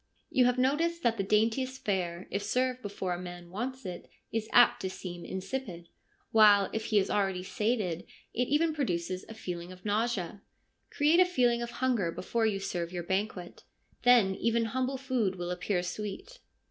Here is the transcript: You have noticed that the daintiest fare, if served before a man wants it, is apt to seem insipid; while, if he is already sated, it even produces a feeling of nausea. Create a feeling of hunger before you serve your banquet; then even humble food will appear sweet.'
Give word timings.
You 0.31 0.45
have 0.45 0.57
noticed 0.57 1.03
that 1.03 1.17
the 1.17 1.23
daintiest 1.23 1.85
fare, 1.85 2.27
if 2.31 2.41
served 2.41 2.81
before 2.81 3.13
a 3.13 3.21
man 3.21 3.51
wants 3.51 3.85
it, 3.85 4.09
is 4.31 4.49
apt 4.51 4.81
to 4.81 4.89
seem 4.89 5.23
insipid; 5.23 5.89
while, 6.31 6.71
if 6.73 6.85
he 6.85 6.97
is 6.97 7.11
already 7.11 7.43
sated, 7.43 8.07
it 8.33 8.47
even 8.47 8.73
produces 8.73 9.25
a 9.29 9.35
feeling 9.35 9.71
of 9.71 9.85
nausea. 9.85 10.41
Create 10.89 11.19
a 11.19 11.23
feeling 11.25 11.61
of 11.61 11.69
hunger 11.85 12.11
before 12.11 12.47
you 12.47 12.59
serve 12.59 12.91
your 12.91 13.03
banquet; 13.03 13.61
then 14.01 14.33
even 14.33 14.65
humble 14.65 14.97
food 14.97 15.35
will 15.35 15.51
appear 15.51 15.83
sweet.' 15.83 16.39